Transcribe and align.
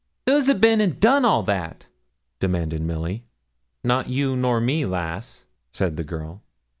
'Who's 0.25 0.49
a 0.49 0.55
bin 0.55 0.81
and 0.81 0.99
done 0.99 1.23
all 1.25 1.43
that?' 1.43 1.85
demanded 2.39 2.81
Milly. 2.81 3.23
'Not 3.83 4.09
you 4.09 4.35
nor 4.35 4.59
me, 4.59 4.83
lass,' 4.83 5.45
said 5.73 5.95
the 5.95 6.03
girl. 6.03 6.41